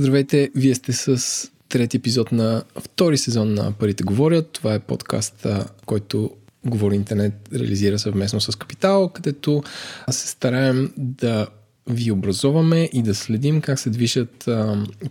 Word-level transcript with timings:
Здравейте, 0.00 0.50
вие 0.54 0.74
сте 0.74 0.92
с 0.92 1.20
трети 1.68 1.96
епизод 1.96 2.32
на 2.32 2.62
втори 2.80 3.18
сезон 3.18 3.54
на 3.54 3.72
Парите 3.72 4.04
говорят. 4.04 4.50
Това 4.52 4.74
е 4.74 4.78
подкаст, 4.78 5.46
който 5.86 6.30
Говори 6.64 6.94
Интернет 6.94 7.32
реализира 7.54 7.98
съвместно 7.98 8.40
с 8.40 8.56
Капитал, 8.58 9.08
където 9.08 9.62
се 10.10 10.28
стараем 10.28 10.92
да 10.96 11.46
ви 11.86 12.10
образоваме 12.10 12.90
и 12.92 13.02
да 13.02 13.14
следим 13.14 13.60
как 13.60 13.78
се 13.78 13.90
движат 13.90 14.48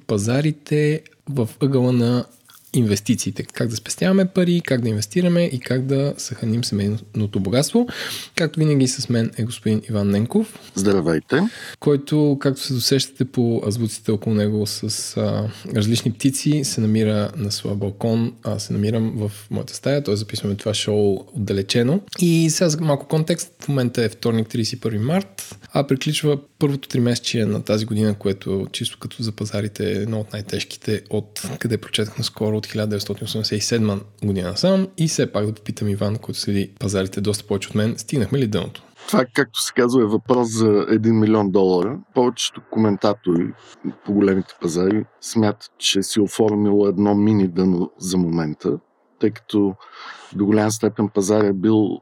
пазарите 0.08 1.02
в 1.30 1.50
ъгъла 1.60 1.94
на 1.94 2.26
инвестициите. 2.74 3.44
Как 3.44 3.68
да 3.68 3.76
спестяваме 3.76 4.26
пари, 4.26 4.62
как 4.66 4.82
да 4.82 4.90
инвестираме 4.90 5.44
и 5.44 5.60
как 5.60 5.86
да 5.86 6.14
съхраним 6.18 6.64
семейното 6.64 7.40
богатство. 7.40 7.88
Както 8.36 8.60
винаги 8.60 8.88
с 8.88 9.10
мен 9.10 9.32
е 9.38 9.44
господин 9.44 9.82
Иван 9.90 10.10
Ненков. 10.10 10.60
Здравейте. 10.76 11.42
Който, 11.80 12.38
както 12.42 12.62
се 12.62 12.74
досещате 12.74 13.26
по 13.26 13.62
азбуците 13.68 14.12
около 14.12 14.36
него 14.36 14.68
с 14.68 15.18
а, 15.18 15.50
различни 15.76 16.12
птици, 16.12 16.64
се 16.64 16.82
намира 16.82 17.32
на 17.38 17.52
своя 17.52 17.76
балкон. 17.76 18.34
Аз 18.44 18.64
се 18.64 18.74
намирам 18.74 19.14
в 19.16 19.32
моята 19.52 19.76
стая, 19.76 20.04
т.е. 20.04 20.16
записваме 20.16 20.56
това 20.56 20.74
шоу 20.74 21.18
отдалечено. 21.34 22.02
И 22.20 22.50
сега 22.50 22.70
за 22.70 22.82
малко 22.82 23.08
контекст. 23.08 23.52
В 23.60 23.68
момента 23.68 24.04
е 24.04 24.10
вторник 24.10 24.48
31 24.48 24.98
март, 24.98 25.58
а 25.74 25.88
приключва 25.88 26.40
първото 26.60 26.90
три 26.90 27.00
месече 27.00 27.46
на 27.46 27.64
тази 27.64 27.86
година, 27.86 28.14
което 28.14 28.68
чисто 28.72 29.00
като 29.00 29.24
за 29.24 29.32
пазарите 29.32 29.88
е 29.92 30.02
едно 30.02 30.20
от 30.20 30.34
най-тежките 30.34 31.02
от 31.10 31.42
къде 31.60 31.78
прочетах 31.78 32.18
наскоро 32.18 32.59
от 32.60 32.68
1987 32.68 34.02
година 34.24 34.58
сам 34.58 34.88
и 34.98 35.08
все 35.08 35.32
пак 35.32 35.46
да 35.46 35.54
попитам 35.54 35.90
Иван, 35.90 36.18
който 36.18 36.40
следи 36.40 36.72
пазарите 36.80 37.22
доста 37.22 37.48
повече 37.48 37.70
от 37.70 37.76
мен, 37.76 37.98
стигнахме 37.98 38.40
ли 38.40 38.48
дъното? 38.48 38.84
Това, 39.08 39.26
както 39.34 39.62
се 39.62 39.74
казва, 39.74 40.02
е 40.02 40.06
въпрос 40.06 40.48
за 40.48 40.66
1 40.66 41.12
милион 41.12 41.52
долара. 41.52 42.00
Повечето 42.16 42.62
коментатори 42.72 43.54
по 44.06 44.14
големите 44.14 44.54
пазари 44.62 45.06
смятат, 45.22 45.72
че 45.78 46.04
си 46.04 46.20
оформило 46.20 46.88
едно 46.88 47.16
мини 47.16 47.48
дъно 47.48 47.92
за 47.98 48.18
момента, 48.18 48.80
тъй 49.20 49.32
като 49.32 49.76
до 50.36 50.46
голям 50.46 50.72
степен 50.72 51.10
пазар 51.10 51.44
е 51.44 51.54
бил 51.54 52.02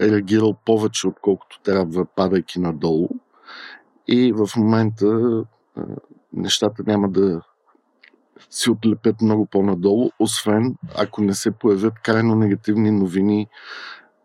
е 0.00 0.10
реагирал 0.10 0.54
повече, 0.66 1.08
отколкото 1.08 1.60
трябва, 1.62 2.04
падайки 2.16 2.60
надолу. 2.60 3.08
И 4.08 4.32
в 4.32 4.48
момента 4.56 5.42
нещата 6.32 6.82
няма 6.86 7.08
да 7.08 7.40
си 8.50 8.70
отлепят 8.70 9.20
много 9.22 9.46
по-надолу, 9.46 10.10
освен 10.18 10.74
ако 10.96 11.22
не 11.22 11.34
се 11.34 11.50
появят 11.50 11.94
крайно 12.02 12.34
негативни 12.34 12.90
новини 12.90 13.48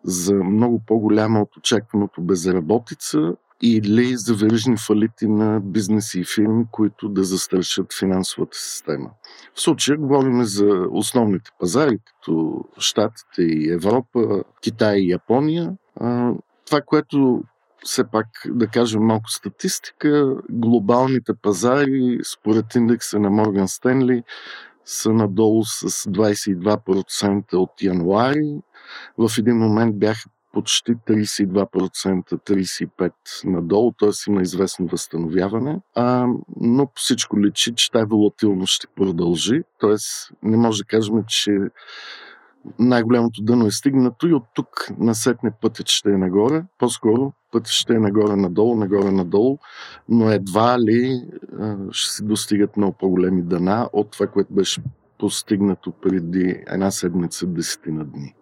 за 0.04 0.34
много 0.34 0.82
по-голяма 0.88 1.42
от 1.42 1.58
очакваното 1.58 2.22
безработица 2.22 3.36
или 3.62 4.18
за 4.18 4.34
верижни 4.34 4.78
фалити 4.78 5.28
на 5.28 5.60
бизнеси 5.60 6.20
и 6.20 6.26
фирми, 6.36 6.66
които 6.72 7.10
да 7.10 7.24
застрашат 7.24 7.94
финансовата 8.00 8.58
система. 8.58 9.10
В 9.56 9.62
случая 9.62 9.98
говорим 9.98 10.44
за 10.44 10.88
основните 10.92 11.52
пазари, 11.60 12.00
като 12.06 12.64
Штатите 12.78 13.42
и 13.42 13.72
Европа, 13.72 14.44
Китай 14.62 14.98
и 14.98 15.10
Япония. 15.10 15.74
Това, 16.66 16.82
което 16.86 17.44
все 17.86 18.04
пак 18.04 18.28
да 18.46 18.68
кажем 18.68 19.02
малко 19.02 19.30
статистика, 19.30 20.36
глобалните 20.50 21.34
пазари 21.42 22.20
според 22.24 22.76
индекса 22.76 23.20
на 23.20 23.30
Морган 23.30 23.68
Стенли 23.68 24.24
са 24.86 25.14
надолу 25.14 25.64
с 25.64 25.90
22% 25.90 27.54
от 27.54 27.82
януари. 27.82 28.62
В 29.18 29.32
един 29.38 29.58
момент 29.58 30.00
бяха 30.00 30.30
почти 30.54 30.96
32%, 30.96 32.90
35% 33.00 33.12
надолу, 33.46 33.92
т.е. 34.00 34.10
има 34.28 34.42
известно 34.42 34.88
възстановяване. 34.88 35.80
А, 35.96 36.28
но 36.56 36.88
всичко 36.96 37.40
личи, 37.40 37.76
че 37.76 37.92
тази 37.92 38.06
волатилност 38.10 38.74
ще 38.74 38.88
продължи. 38.96 39.62
Т.е. 39.80 39.96
не 40.44 40.58
може 40.58 40.78
да 40.78 40.86
кажем, 40.86 41.24
че 41.28 41.52
най-голямото 42.80 43.42
дъно 43.42 43.66
е 43.66 43.72
стигнато 43.72 44.28
и 44.28 44.34
от 44.34 44.44
тук 44.54 44.88
насетне 45.00 45.52
пътят 45.62 45.90
ще 45.90 46.10
е 46.10 46.18
нагоре. 46.18 46.64
По-скоро 46.80 47.34
пътят 47.52 47.72
ще 47.72 47.94
е 47.94 48.00
нагоре-надолу, 48.00 48.76
нагоре-надолу, 48.76 49.58
но 50.10 50.32
едва 50.32 50.80
ли 50.80 51.22
ще 51.92 52.14
се 52.14 52.24
достигат 52.24 52.78
много 52.78 52.98
по-големи 53.00 53.42
дъна 53.42 53.90
от 53.94 54.12
това, 54.12 54.28
което 54.28 54.54
беше 54.54 54.82
постигнато 55.20 55.92
преди 55.92 56.64
една 56.68 56.92
седмица, 56.92 57.46
десетина 57.46 58.06
дни. 58.06 58.34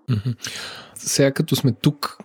Сега 0.96 1.32
като 1.32 1.56
сме 1.56 1.72
тук, 1.72 2.18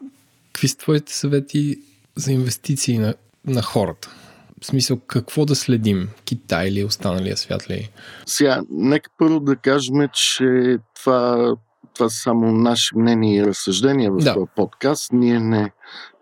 какви 0.52 0.68
са 0.68 0.78
твоите 0.78 1.14
съвети 1.14 1.82
за 2.16 2.32
инвестиции 2.32 2.98
на, 2.98 3.14
на 3.46 3.62
хората? 3.62 4.14
В 4.62 4.66
смисъл, 4.66 5.00
какво 5.06 5.44
да 5.44 5.54
следим? 5.54 6.08
Китай 6.24 6.70
ли, 6.70 6.84
останалия 6.84 7.36
свят 7.36 7.70
ли? 7.70 7.90
Сега, 8.26 8.62
нека 8.70 9.10
първо 9.18 9.40
да 9.40 9.56
кажем, 9.56 9.94
че 10.12 10.78
това 11.00 11.54
това 11.98 12.08
са 12.08 12.16
само 12.16 12.52
наши 12.52 12.98
мнения 12.98 13.42
и 13.42 13.46
разсъждения 13.46 14.12
в 14.12 14.16
да. 14.16 14.34
този 14.34 14.46
подкаст. 14.56 15.12
Ние 15.12 15.40
не 15.40 15.70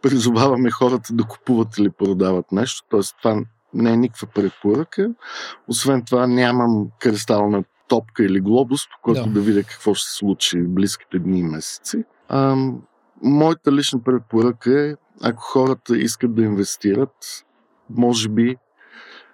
призоваваме 0.02 0.70
хората 0.70 1.12
да 1.12 1.24
купуват 1.24 1.78
или 1.78 1.90
продават 1.90 2.52
нещо. 2.52 2.88
Т.е. 2.90 3.00
това 3.22 3.42
не 3.74 3.92
е 3.92 3.96
никаква 3.96 4.26
препоръка. 4.26 5.06
Освен 5.68 6.04
това 6.04 6.26
нямам 6.26 6.88
кристална 6.98 7.64
топка 7.88 8.24
или 8.24 8.40
глобус, 8.40 8.80
по 8.88 8.96
който 9.02 9.24
да, 9.24 9.30
да 9.30 9.40
видя 9.40 9.62
какво 9.62 9.94
ще 9.94 10.08
се 10.08 10.16
случи 10.16 10.60
в 10.60 10.68
близките 10.68 11.18
дни 11.18 11.38
и 11.38 11.42
месеци. 11.42 12.04
А, 12.28 12.56
моята 13.22 13.72
лична 13.72 14.02
препоръка 14.02 14.80
е, 14.80 14.94
ако 15.22 15.42
хората 15.42 15.98
искат 15.98 16.34
да 16.34 16.42
инвестират, 16.42 17.44
може 17.90 18.28
би 18.28 18.56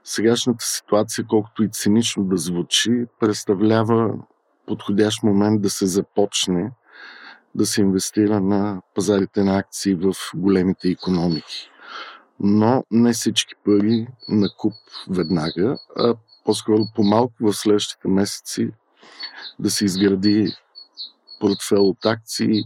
сегашната 0.04 0.64
ситуация, 0.64 1.24
колкото 1.28 1.62
и 1.62 1.68
цинично 1.72 2.24
да 2.24 2.36
звучи, 2.36 3.04
представлява 3.20 4.14
подходящ 4.66 5.22
момент 5.22 5.62
да 5.62 5.70
се 5.70 5.86
започне 5.86 6.70
да 7.54 7.66
се 7.66 7.80
инвестира 7.80 8.40
на 8.40 8.82
пазарите 8.94 9.44
на 9.44 9.58
акции 9.58 9.94
в 9.94 10.14
големите 10.34 10.88
економики. 10.88 11.70
Но 12.40 12.84
не 12.90 13.12
всички 13.12 13.54
пари 13.64 14.06
на 14.28 14.48
куп 14.58 14.74
веднага, 15.10 15.76
а 15.96 16.14
по-скоро 16.44 16.82
по-малко 16.94 17.34
в 17.40 17.52
следващите 17.52 18.08
месеци 18.08 18.70
да 19.58 19.70
се 19.70 19.84
изгради 19.84 20.52
портфел 21.40 21.88
от 21.88 22.06
акции 22.06 22.62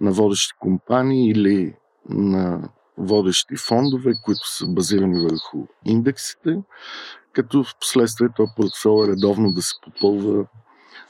на 0.00 0.12
водещи 0.12 0.52
компании 0.60 1.30
или 1.30 1.76
на 2.08 2.68
водещи 2.98 3.56
фондове, 3.56 4.12
които 4.24 4.56
са 4.56 4.66
базирани 4.66 5.22
върху 5.22 5.66
индексите, 5.84 6.62
като 7.32 7.64
в 7.64 7.74
последствие 7.80 8.28
този 8.36 8.52
портфел 8.56 9.04
е 9.04 9.08
редовно 9.08 9.52
да 9.52 9.62
се 9.62 9.74
попълва 9.82 10.46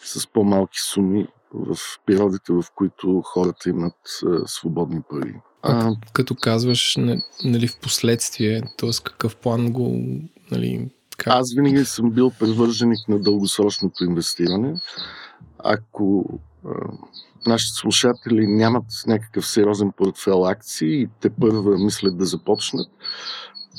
с 0.04 0.26
по-малки 0.26 0.78
суми 0.78 1.26
в 1.54 1.76
периодите, 2.06 2.52
в 2.52 2.64
които 2.74 3.22
хората 3.24 3.70
имат 3.70 3.94
а, 4.26 4.46
свободни 4.46 5.00
пари. 5.10 5.34
А, 5.62 5.94
като 6.12 6.34
казваш, 6.34 6.96
нали, 7.44 7.68
в 7.68 7.80
последствие, 7.80 8.62
т.е. 8.78 8.90
какъв 9.04 9.36
план 9.36 9.72
го... 9.72 9.96
Нали, 10.50 10.90
как... 11.16 11.34
Аз 11.34 11.54
винаги 11.54 11.84
съм 11.84 12.10
бил 12.10 12.30
привърженик 12.30 13.08
на 13.08 13.20
дългосрочното 13.20 14.04
инвестиране. 14.04 14.80
Ако 15.58 16.24
а, 16.66 16.70
нашите 17.46 17.78
слушатели 17.78 18.46
нямат 18.46 18.84
някакъв 19.06 19.46
сериозен 19.46 19.92
портфел 19.96 20.46
акции 20.46 21.02
и 21.02 21.08
те 21.20 21.30
първа 21.30 21.78
мислят 21.78 22.18
да 22.18 22.24
започнат, 22.24 22.88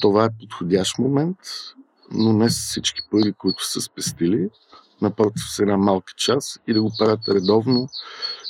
това 0.02 0.26
е 0.26 0.38
подходящ 0.40 1.00
момент, 1.00 1.38
но 2.12 2.34
не 2.34 2.50
с 2.50 2.58
всички 2.58 3.02
пари, 3.12 3.34
които 3.34 3.72
са 3.72 3.82
спестили 3.82 4.50
напротив 5.04 5.44
с 5.50 5.60
една 5.60 5.78
малка 5.78 6.14
част 6.18 6.60
и 6.68 6.74
да 6.74 6.82
го 6.82 6.92
правят 7.00 7.20
редовно, 7.30 7.88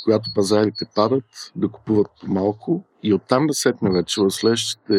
когато 0.03 0.29
пазарите 0.35 0.85
падат, 0.95 1.51
да 1.55 1.67
купуват 1.67 2.07
по-малко 2.21 2.83
и 3.03 3.13
оттам 3.13 3.47
да 3.47 3.53
сетне 3.53 3.91
вече 3.91 4.21
в 4.21 4.31
следващите 4.31 4.93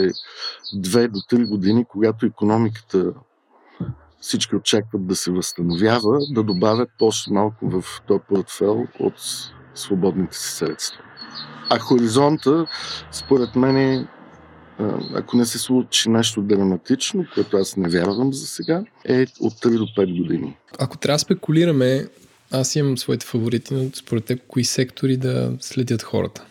2 0.75 1.09
до 1.09 1.19
3 1.19 1.49
години, 1.49 1.85
когато 1.85 2.27
економиката 2.27 3.12
всички 4.21 4.56
очакват 4.56 5.06
да 5.06 5.17
се 5.17 5.31
възстановява, 5.31 6.19
да 6.31 6.43
добавят 6.43 6.91
по-малко 6.99 7.71
в 7.71 7.85
този 8.06 8.21
портфел 8.29 8.87
от 9.01 9.15
свободните 9.75 10.39
си 10.39 10.49
средства. 10.49 11.03
А 11.71 11.79
хоризонта, 11.79 12.67
според 13.11 13.56
мен, 13.56 13.77
е 13.77 14.09
ако 15.15 15.37
не 15.37 15.47
се 15.47 15.59
случи 15.59 16.11
нещо 16.11 16.43
драматично, 16.43 17.26
което 17.35 17.56
аз 17.56 17.76
не 17.76 17.88
вярвам 17.88 18.32
за 18.32 18.47
сега, 18.47 18.85
е 19.05 19.26
от 19.41 19.53
3 19.53 19.79
до 19.79 19.85
5 19.85 20.23
години. 20.23 20.56
Ако 20.79 20.99
трябва 20.99 21.15
да 21.15 21.19
спекулираме, 21.19 22.09
аз 22.50 22.76
имам 22.76 22.99
своите 22.99 23.26
фаворити, 23.26 23.75
но 23.75 23.91
според 23.94 24.25
теб, 24.25 24.41
кои 24.49 24.65
сектори 24.65 25.17
да 25.17 25.53
следят 25.61 26.03
хората? 26.03 26.44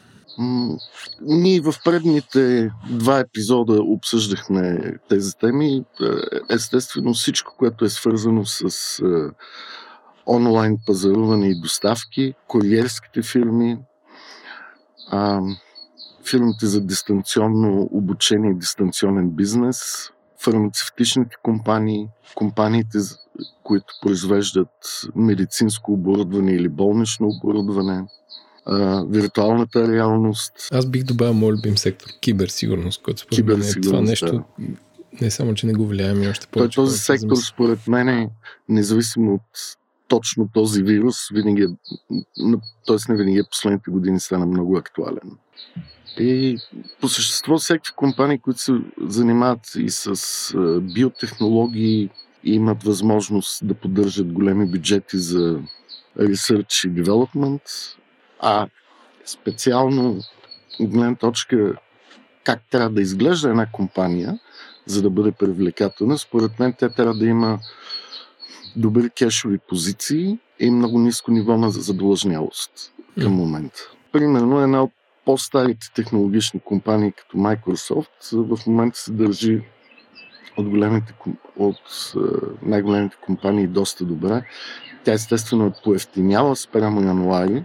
ние 1.22 1.62
в 1.62 1.74
предните 1.86 2.72
два 2.90 3.20
епизода 3.20 3.82
обсъждахме 3.82 4.94
тези 5.10 5.32
теми. 5.38 5.76
Е, 5.76 5.84
естествено 6.50 7.14
всичко, 7.14 7.56
което 7.58 7.86
е 7.86 7.90
свързано 7.90 8.46
с 8.46 9.00
е, 9.00 9.06
онлайн 10.28 10.78
пазаруване 10.86 11.50
и 11.50 11.62
доставки, 11.62 12.34
куриерските 12.48 13.22
фирми, 13.22 13.78
фирмите 16.26 16.66
за 16.66 16.82
дистанционно 16.82 17.90
обучение 17.92 18.52
и 18.52 18.60
дистанционен 18.60 19.30
бизнес, 19.30 20.10
фармацевтичните 20.44 21.36
компании, 21.44 22.08
компаниите 22.36 22.98
които 23.64 23.86
произвеждат 24.02 24.70
медицинско 25.16 25.94
оборудване 25.94 26.52
или 26.52 26.70
болнично 26.70 27.28
оборудване, 27.28 28.06
а, 28.66 29.06
виртуалната 29.10 29.88
реалност. 29.88 30.54
Аз 30.72 30.86
бих 30.86 31.04
добавил 31.04 31.34
моят 31.34 31.58
любим 31.58 31.78
сектор 31.78 32.08
киберсигурност, 32.22 33.02
който 33.04 33.22
според 33.22 33.46
мен 33.48 33.62
е 33.62 33.82
това 33.82 34.02
нещо. 34.02 34.44
Да. 34.60 34.68
Не 35.22 35.32
само, 35.32 35.54
че 35.54 35.68
не 35.68 35.74
го 35.74 35.88
влияем 35.88 36.24
и 36.24 36.28
още 36.28 36.48
повече. 36.48 36.76
Той, 36.76 36.86
този 36.86 36.98
сектор, 36.98 37.36
според 37.36 37.88
мен, 37.88 38.10
е 38.10 38.30
независимо 38.70 39.34
от 39.34 39.78
точно 40.14 40.50
този 40.54 40.84
вирус, 40.84 41.16
винаги 41.34 41.62
е, 41.62 41.68
т.е. 42.88 42.96
не 43.10 43.18
винаги 43.18 43.40
е 43.40 43.50
последните 43.50 43.92
години 43.92 44.20
стана 44.20 44.46
много 44.46 44.78
актуален. 44.78 45.38
И 46.20 46.58
по 47.02 47.08
същество 47.08 47.58
всеки 47.58 47.92
компании, 47.96 48.40
които 48.40 48.60
се 48.60 48.74
занимават 49.02 49.76
и 49.76 49.90
с 49.90 50.14
биотехнологии, 50.96 52.10
и 52.44 52.54
имат 52.54 52.84
възможност 52.84 53.68
да 53.68 53.74
поддържат 53.74 54.34
големи 54.34 54.66
бюджети 54.66 55.18
за 55.18 55.60
research 56.20 56.88
и 56.88 57.04
development, 57.04 57.62
а 58.40 58.68
специално 59.26 60.20
от 60.80 60.90
гледна 60.90 61.16
точка 61.16 61.76
как 62.44 62.62
трябва 62.72 62.90
да 62.90 63.02
изглежда 63.02 63.50
една 63.50 63.66
компания, 63.72 64.40
за 64.86 65.02
да 65.02 65.10
бъде 65.10 65.32
привлекателна, 65.32 66.18
според 66.18 66.60
мен 66.60 66.74
тя 66.78 66.90
трябва 66.90 67.14
да 67.14 67.26
има 67.26 67.60
добри 68.76 69.10
кешови 69.10 69.58
позиции 69.58 70.38
и 70.60 70.72
много 70.72 71.00
ниско 71.00 71.32
ниво 71.32 71.58
на 71.58 71.72
задлъжнялост 71.72 72.72
към 73.22 73.34
момента. 73.34 73.80
Примерно 74.12 74.62
една 74.62 74.84
от 74.84 74.92
по-старите 75.26 75.88
технологични 75.96 76.60
компании 76.60 77.12
като 77.12 77.38
Microsoft 77.38 78.56
в 78.56 78.68
момента 78.68 79.00
се 79.00 79.12
държи 79.12 79.62
от, 80.58 80.70
големите, 80.70 81.14
от 81.58 82.14
най-големите 82.62 83.18
компании 83.26 83.68
доста 83.68 84.06
добре. 84.06 84.46
Тя 85.04 85.14
естествено 85.14 85.66
е 85.66 85.74
поевтиняла 85.84 86.56
спрямо 86.56 87.02
януари, 87.02 87.64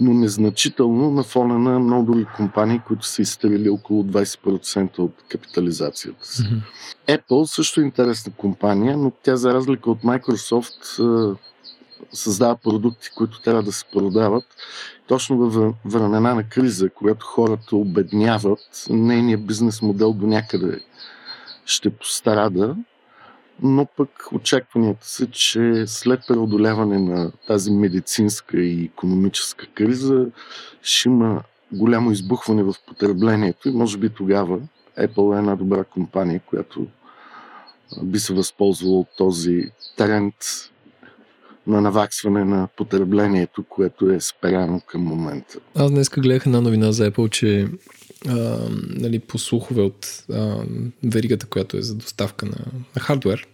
но 0.00 0.14
незначително 0.14 1.10
на 1.10 1.22
фона 1.22 1.58
на 1.58 1.78
много 1.78 2.12
други 2.12 2.26
компании, 2.36 2.80
които 2.86 3.06
са 3.06 3.22
изстрелили 3.22 3.68
около 3.68 4.04
20% 4.04 4.98
от 4.98 5.12
капитализацията 5.28 6.26
си. 6.26 6.42
Mm-hmm. 6.42 7.18
Apple 7.18 7.44
също 7.44 7.80
е 7.80 7.84
интересна 7.84 8.32
компания, 8.36 8.96
но 8.96 9.12
тя 9.22 9.36
за 9.36 9.54
разлика 9.54 9.90
от 9.90 10.02
Microsoft 10.02 11.00
създава 12.12 12.56
продукти, 12.56 13.10
които 13.16 13.40
трябва 13.40 13.62
да 13.62 13.72
се 13.72 13.84
продават. 13.92 14.44
Точно 15.06 15.36
в 15.36 15.74
времена 15.84 16.34
на 16.34 16.48
криза, 16.48 16.90
когато 16.90 17.26
хората 17.26 17.76
обедняват, 17.76 18.86
нейният 18.90 19.46
бизнес 19.46 19.82
модел 19.82 20.12
до 20.12 20.26
някъде 20.26 20.80
ще 21.64 21.90
пострада, 21.90 22.76
но 23.62 23.86
пък 23.96 24.08
очакванията 24.32 25.06
са, 25.06 25.26
че 25.26 25.84
след 25.86 26.20
преодоляване 26.28 26.98
на 26.98 27.32
тази 27.46 27.70
медицинска 27.70 28.60
и 28.60 28.84
економическа 28.84 29.66
криза 29.66 30.26
ще 30.82 31.08
има 31.08 31.42
голямо 31.72 32.10
избухване 32.10 32.62
в 32.62 32.74
потреблението 32.86 33.68
и 33.68 33.72
може 33.72 33.98
би 33.98 34.08
тогава 34.08 34.58
Apple 34.98 35.36
е 35.36 35.38
една 35.38 35.56
добра 35.56 35.84
компания, 35.84 36.40
която 36.46 36.86
би 38.02 38.18
се 38.18 38.34
възползвала 38.34 38.98
от 38.98 39.08
този 39.16 39.64
тренд 39.96 40.34
на 41.66 41.80
наваксване 41.80 42.44
на 42.44 42.68
потреблението, 42.76 43.64
което 43.68 44.10
е 44.10 44.20
спряно 44.20 44.80
към 44.86 45.02
момента. 45.02 45.58
Аз 45.74 45.90
днес 45.90 46.08
гледах 46.08 46.46
една 46.46 46.60
новина 46.60 46.92
за 46.92 47.10
Apple, 47.10 47.30
че 47.30 47.68
а, 48.26 48.58
нали, 48.88 49.18
по 49.18 49.38
слухове 49.38 49.82
от 49.82 50.24
а, 50.32 50.56
веригата, 51.04 51.46
която 51.46 51.76
е 51.76 51.82
за 51.82 51.94
доставка 51.94 52.46
на, 52.46 52.64
на 52.96 53.00
хардвер, 53.00 53.46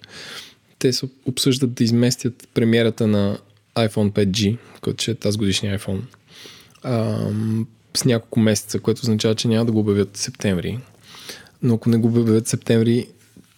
те 0.78 0.92
се 0.92 1.08
обсъждат 1.26 1.74
да 1.74 1.84
изместят 1.84 2.48
премиерата 2.54 3.06
на 3.06 3.38
iPhone 3.76 4.10
5G, 4.10 4.56
който 4.80 5.10
е 5.10 5.14
тази 5.14 5.38
годишния 5.38 5.78
iPhone, 5.78 6.00
а, 6.82 7.28
с 7.96 8.04
няколко 8.04 8.40
месеца, 8.40 8.80
което 8.80 9.00
означава, 9.02 9.34
че 9.34 9.48
няма 9.48 9.64
да 9.64 9.72
го 9.72 9.78
обявят 9.78 10.16
в 10.16 10.20
септември. 10.20 10.78
Но 11.62 11.74
ако 11.74 11.88
не 11.88 11.96
го 11.96 12.08
обявят 12.08 12.46
в 12.46 12.48
септември, 12.48 13.06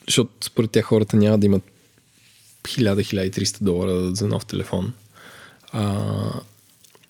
защото 0.06 0.30
според 0.46 0.70
тях 0.70 0.84
хората 0.84 1.16
няма 1.16 1.38
да 1.38 1.46
имат 1.46 1.62
1000-1300 2.62 3.62
долара 3.62 4.14
за 4.14 4.28
нов 4.28 4.46
телефон. 4.46 4.92
А, 5.72 6.02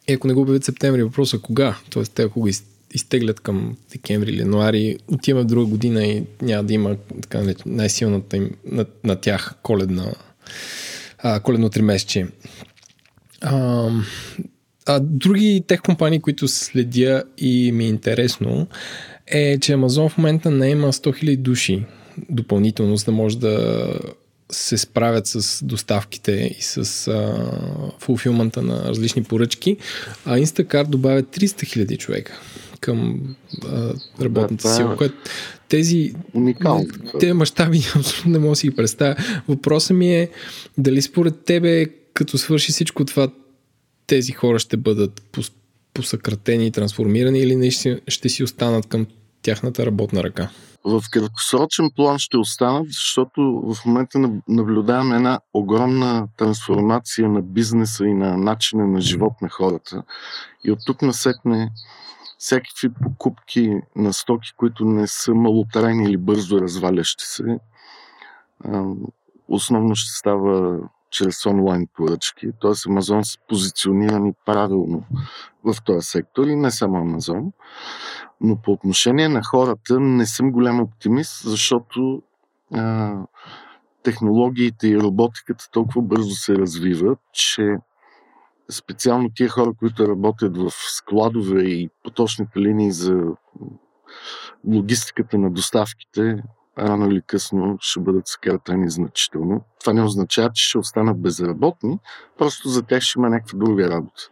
и 0.09 0.13
ако 0.13 0.27
не 0.27 0.35
го 0.35 0.41
обявят 0.41 0.65
септември, 0.65 1.03
въпросът 1.03 1.41
е 1.41 1.43
кога? 1.43 1.79
Тоест, 1.91 2.13
те 2.13 2.23
ако 2.23 2.41
го 2.41 2.49
изтеглят 2.95 3.41
към 3.41 3.77
декември 3.93 4.31
или 4.31 4.41
януари, 4.41 4.97
отиваме 5.09 5.45
в 5.45 5.47
друга 5.47 5.67
година 5.67 6.05
и 6.05 6.25
няма 6.43 6.65
да 6.65 6.75
има 6.75 6.97
така, 7.23 7.55
най-силната 7.67 8.37
им 8.37 8.51
на, 8.65 8.87
на 9.05 9.17
тях 9.17 9.55
коледна, 9.63 10.13
а, 11.19 11.41
коледно 11.41 11.69
тримесечие. 11.69 12.29
А, 13.41 13.89
а 14.87 15.01
други 15.01 15.65
тех 15.67 15.83
компании, 15.83 16.21
които 16.21 16.49
следя 16.49 17.25
и 17.39 17.73
ми 17.73 17.85
е 17.85 17.89
интересно, 17.89 18.67
е, 19.27 19.59
че 19.59 19.73
Amazon 19.73 20.09
в 20.09 20.19
момента 20.19 20.51
не 20.51 20.71
има 20.71 20.93
100 20.93 21.25
000 21.25 21.37
души 21.37 21.85
допълнително, 22.29 22.97
за 22.97 23.05
да 23.05 23.13
може 23.13 23.39
да 23.39 23.87
се 24.53 24.79
справят 24.79 25.27
с 25.27 25.65
доставките 25.65 26.57
и 26.59 26.63
с 26.63 27.09
а, 27.09 27.51
фулфилмента 27.99 28.63
на 28.63 28.85
различни 28.85 29.23
поръчки, 29.23 29.77
а 30.25 30.37
Instacart 30.37 30.87
добавя 30.87 31.23
300 31.23 31.87
000 31.87 31.99
човека 31.99 32.41
към 32.81 33.21
а, 33.65 33.95
работната 34.21 34.69
да, 34.69 34.75
сила, 34.75 34.97
което 34.97 35.15
тези 35.69 36.15
Уникално. 36.35 36.87
те 37.21 37.33
мащаби 37.33 37.79
абсолютно 37.97 38.33
не 38.33 38.39
мога 38.39 38.51
да 38.51 38.57
си 38.57 38.69
ги 38.69 38.77
представя. 38.77 39.17
Въпросът 39.49 39.97
ми 39.97 40.17
е 40.17 40.31
дали 40.79 41.03
според 41.03 41.45
тебе, 41.45 41.87
като 42.15 42.39
свърши 42.39 42.73
всичко 42.73 43.05
това, 43.05 43.29
тези 44.07 44.33
хора 44.33 44.59
ще 44.59 44.77
бъдат 44.77 45.23
посъкратени 45.95 46.67
и 46.67 46.71
трансформирани 46.71 47.39
или 47.39 47.57
не 47.57 47.71
ще, 47.71 48.01
ще 48.09 48.29
си 48.29 48.45
останат 48.45 48.87
към 48.87 49.07
тяхната 49.43 49.87
работна 49.87 50.23
ръка? 50.23 50.51
В 50.87 51.03
краткосрочен 51.11 51.91
план 51.97 52.19
ще 52.19 52.37
останат, 52.37 52.87
защото 52.87 53.63
в 53.75 53.87
момента 53.87 54.19
наблюдаваме 54.49 55.17
една 55.17 55.41
огромна 55.55 56.29
трансформация 56.37 57.29
на 57.29 57.43
бизнеса 57.43 58.05
и 58.07 58.15
на 58.15 58.37
начина 58.37 58.87
на 58.87 59.01
живот 59.01 59.33
на 59.43 59.49
хората. 59.49 60.03
И 60.65 60.73
от 60.73 60.79
тук 60.87 61.03
насетне 61.03 61.73
всякакви 62.39 62.89
покупки 63.03 63.81
на 63.97 64.13
стоки, 64.13 64.53
които 64.57 64.85
не 64.85 65.07
са 65.07 65.35
малотрайни 65.35 66.05
или 66.05 66.17
бързо 66.17 66.61
развалящи 66.61 67.25
се, 67.25 67.59
основно 69.49 69.95
ще 69.95 70.19
става 70.19 70.79
чрез 71.17 71.47
онлайн 71.47 71.87
поръчки. 71.95 72.47
Т.е. 72.61 72.73
Амазон 72.89 73.25
са 73.25 73.39
позиционирани 73.49 74.33
правилно 74.47 75.05
в 75.65 75.75
този 75.85 76.07
сектор 76.07 76.47
и 76.47 76.57
не 76.57 76.71
само 76.71 76.97
Амазон. 76.97 77.53
Но 78.41 78.57
по 78.57 78.73
отношение 78.73 79.29
на 79.29 79.43
хората 79.45 80.01
не 80.01 80.27
съм 80.27 80.51
голям 80.51 80.81
оптимист, 80.81 81.43
защото 81.45 82.23
а, 82.75 83.15
технологиите 84.03 84.89
и 84.89 85.01
роботиката 85.01 85.71
толкова 85.71 86.03
бързо 86.03 86.31
се 86.31 86.55
развиват, 86.55 87.19
че 87.33 87.77
специално 88.71 89.31
тия 89.35 89.49
хора, 89.49 89.73
които 89.79 90.09
работят 90.09 90.57
в 90.57 90.71
складове 90.71 91.63
и 91.63 91.91
поточните 92.05 92.59
линии 92.61 92.93
за 92.93 93.23
логистиката 94.67 95.39
на 95.39 95.51
доставките, 95.51 96.43
рано 96.79 97.11
или 97.11 97.23
късно 97.27 97.77
ще 97.81 98.01
бъдат 98.01 98.29
съкратени 98.29 98.91
значително. 98.91 99.65
Това 99.81 99.93
не 99.93 100.03
означава, 100.03 100.51
че 100.55 100.69
ще 100.69 100.79
останат 100.79 101.23
безработни, 101.23 101.99
просто 102.39 102.69
за 102.69 102.83
тях 102.83 103.03
ще 103.03 103.19
има 103.19 103.29
някаква 103.29 103.59
друга 103.59 103.91
работа. 103.91 104.23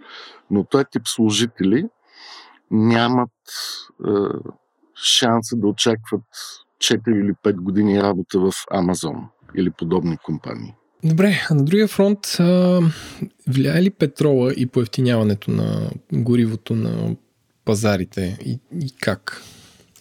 Но 0.50 0.64
този 0.64 0.84
тип 0.90 1.02
служители 1.06 1.88
нямат 2.70 3.30
е, 4.06 4.10
шанса 4.94 5.56
да 5.56 5.66
очакват 5.66 6.24
4 6.78 7.08
или 7.08 7.32
5 7.44 7.52
години 7.54 8.02
работа 8.02 8.38
в 8.38 8.52
Амазон 8.70 9.28
или 9.56 9.70
подобни 9.70 10.16
компании. 10.16 10.74
Добре, 11.04 11.46
а 11.50 11.54
на 11.54 11.64
другия 11.64 11.88
фронт 11.88 12.36
а, 12.40 12.80
влияе 13.48 13.82
ли 13.82 13.90
петрола 13.90 14.52
и 14.56 14.66
поевтиняването 14.66 15.50
на 15.50 15.90
горивото 16.12 16.74
на 16.74 17.16
пазарите 17.64 18.38
и, 18.44 18.60
и 18.80 18.90
как? 19.00 19.42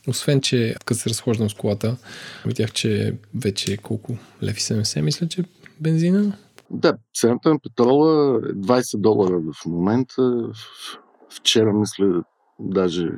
Освен, 0.08 0.42
че 0.42 0.76
като 0.86 1.00
се 1.00 1.10
разхождам 1.10 1.50
с 1.50 1.54
колата, 1.54 1.98
видях, 2.46 2.72
че 2.72 3.18
вече 3.36 3.74
е 3.74 3.78
колко 3.78 4.18
леви 4.44 4.60
70, 4.60 5.02
мисля, 5.02 5.28
че 5.28 5.44
бензина. 5.80 6.38
Да, 6.70 6.94
цената 7.16 7.50
на 7.50 7.60
петрола 7.60 8.38
е 8.38 8.54
20 8.54 9.02
долара 9.02 9.40
в 9.40 9.66
момента. 9.66 10.50
Вчера, 11.30 11.74
мисля, 11.74 12.24
даже 12.60 13.10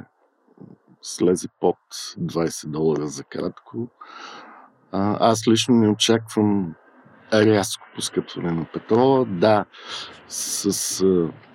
слезе 1.01 1.47
под 1.59 1.77
20 2.19 2.67
долара 2.67 3.07
за 3.07 3.23
кратко. 3.23 3.87
Аз 4.91 5.47
лично 5.47 5.75
не 5.75 5.89
очаквам 5.89 6.75
рязко 7.33 7.87
поскъпване 7.95 8.51
на 8.51 8.65
петрола. 8.73 9.25
Да, 9.25 9.65
с, 10.27 11.03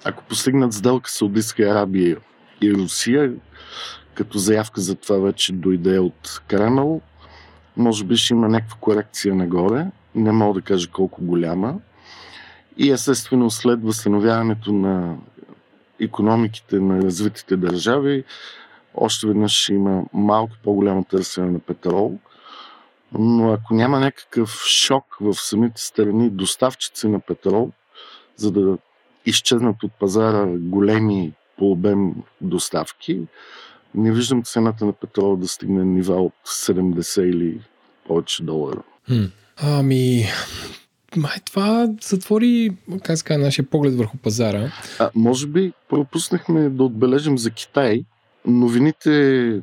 ако 0.04 0.25
постигнат 0.25 0.72
сделка 0.72 1.10
Саудитска 1.10 1.62
Арабия 1.62 2.18
и 2.62 2.75
Русия, 2.75 3.34
като 4.14 4.38
заявка 4.38 4.80
за 4.80 4.94
това 4.94 5.18
вече 5.18 5.52
дойде 5.52 5.98
от 5.98 6.42
Кремъл, 6.48 7.00
може 7.76 8.04
би 8.04 8.16
ще 8.16 8.34
има 8.34 8.48
някаква 8.48 8.76
корекция 8.80 9.34
нагоре, 9.34 9.86
не 10.14 10.32
мога 10.32 10.60
да 10.60 10.66
кажа 10.66 10.90
колко 10.90 11.24
голяма. 11.24 11.74
И 12.76 12.90
естествено 12.90 13.50
след 13.50 13.82
възстановяването 13.82 14.72
на 14.72 15.16
економиките 16.00 16.80
на 16.80 17.02
развитите 17.02 17.56
държави, 17.56 18.24
още 18.94 19.26
веднъж 19.26 19.52
ще 19.52 19.74
има 19.74 20.04
малко 20.12 20.52
по-голямо 20.64 21.04
търсене 21.04 21.50
на 21.50 21.58
петрол. 21.58 22.18
Но 23.18 23.52
ако 23.52 23.74
няма 23.74 24.00
някакъв 24.00 24.62
шок 24.64 25.16
в 25.20 25.34
самите 25.34 25.82
страни 25.82 26.30
доставчици 26.30 27.08
на 27.08 27.20
петрол, 27.20 27.70
за 28.36 28.52
да 28.52 28.78
изчезнат 29.26 29.82
от 29.82 29.92
пазара 29.92 30.46
големи 30.46 31.32
по 31.58 31.70
обем 31.70 32.14
доставки, 32.40 33.20
не 33.94 34.12
виждам 34.12 34.42
цената 34.42 34.87
на 34.87 34.92
петрола 34.92 35.37
да 35.37 35.49
стигне 35.49 35.85
нива 35.85 36.14
от 36.14 36.32
70 36.47 37.23
или 37.23 37.61
повече 38.06 38.42
долара. 38.42 38.82
Хм. 39.06 39.25
Ами, 39.62 40.25
май 41.16 41.37
това 41.47 41.88
затвори, 42.02 42.70
как 43.04 43.18
ска, 43.18 43.38
нашия 43.38 43.66
поглед 43.66 43.94
върху 43.94 44.16
пазара. 44.16 44.73
А, 44.99 45.11
може 45.14 45.47
би 45.47 45.73
пропуснахме 45.88 46.68
да 46.68 46.85
отбележим 46.85 47.38
за 47.38 47.50
Китай. 47.50 48.04
Новините, 48.47 49.62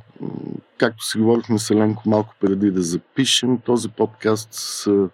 както 0.78 1.06
си 1.06 1.18
говорихме 1.18 1.60
с 1.60 1.70
Еленко 1.70 2.10
малко 2.10 2.36
преди 2.42 2.72
да 2.72 2.82
запишем 2.82 3.58
този 3.58 3.90
подкаст, 3.90 4.50
са 4.52 5.10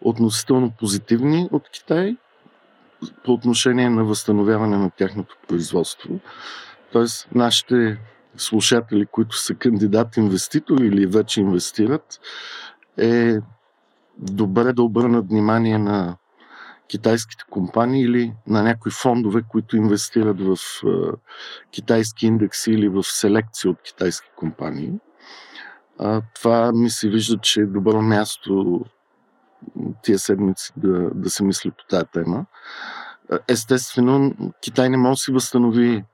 относително 0.00 0.72
позитивни 0.78 1.48
от 1.52 1.68
Китай 1.68 2.16
по 3.24 3.32
отношение 3.32 3.90
на 3.90 4.04
възстановяване 4.04 4.76
на 4.76 4.90
тяхното 4.90 5.36
производство. 5.48 6.20
Тоест, 6.92 7.28
нашите 7.34 7.98
слушатели, 8.38 9.06
които 9.06 9.36
са 9.36 9.54
кандидат-инвеститори 9.54 10.86
или 10.86 11.06
вече 11.06 11.40
инвестират, 11.40 12.20
е 12.96 13.38
добре 14.18 14.72
да 14.72 14.82
обърнат 14.82 15.28
внимание 15.28 15.78
на 15.78 16.16
китайските 16.88 17.44
компании 17.50 18.02
или 18.02 18.32
на 18.46 18.62
някои 18.62 18.92
фондове, 18.92 19.42
които 19.48 19.76
инвестират 19.76 20.40
в 20.40 20.56
е, 20.86 20.88
китайски 21.70 22.26
индекси 22.26 22.70
или 22.70 22.88
в 22.88 23.02
селекция 23.02 23.70
от 23.70 23.82
китайски 23.82 24.28
компании. 24.36 24.92
А, 25.98 26.22
това 26.34 26.72
ми 26.72 26.90
се 26.90 27.08
вижда, 27.08 27.38
че 27.38 27.60
е 27.60 27.66
добро 27.66 28.02
място 28.02 28.84
тия 30.02 30.18
седмици 30.18 30.72
да, 30.76 31.10
да 31.14 31.30
се 31.30 31.44
мисли 31.44 31.70
по 31.70 31.84
тази 31.88 32.04
тема. 32.12 32.46
Естествено, 33.48 34.34
Китай 34.60 34.88
не 34.88 34.96
може 34.96 35.12
да 35.12 35.16
си 35.16 35.32
възстанови 35.32 36.04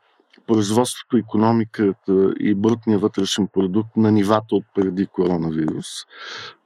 производството, 0.47 1.17
економиката 1.17 2.35
и 2.41 2.55
брутния 2.55 2.99
вътрешен 2.99 3.49
продукт 3.53 3.97
на 3.97 4.13
нивата 4.13 4.55
от 4.55 4.65
преди 4.75 5.07
коронавирус, 5.07 5.87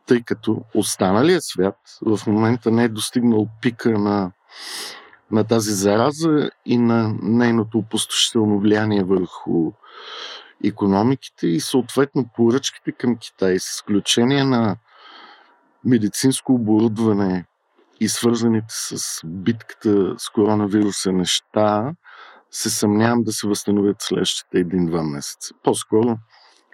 тъй 0.06 0.22
като 0.22 0.62
останалият 0.74 1.44
свят 1.44 1.76
в 2.02 2.20
момента 2.26 2.70
не 2.70 2.84
е 2.84 2.88
достигнал 2.88 3.48
пика 3.62 3.98
на, 3.98 4.32
на 5.30 5.44
тази 5.44 5.70
зараза 5.70 6.50
и 6.66 6.78
на 6.78 7.14
нейното 7.22 7.78
опустошително 7.78 8.60
влияние 8.60 9.04
върху 9.04 9.72
економиките 10.64 11.46
и 11.46 11.60
съответно 11.60 12.30
поръчките 12.36 12.92
към 12.92 13.16
Китай, 13.16 13.58
с 13.58 13.64
изключение 13.64 14.44
на 14.44 14.76
медицинско 15.84 16.54
оборудване 16.54 17.44
и 18.00 18.08
свързаните 18.08 18.66
с 18.68 19.20
битката 19.24 20.14
с 20.18 20.30
коронавируса 20.30 21.12
неща, 21.12 21.92
се 22.50 22.70
съмнявам 22.70 23.22
да 23.22 23.32
се 23.32 23.48
възстановят 23.48 23.96
следващите 24.00 24.58
един-два 24.58 25.02
месеца. 25.02 25.54
По-скоро 25.62 26.18